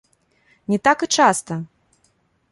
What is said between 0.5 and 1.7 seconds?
Не так і часта!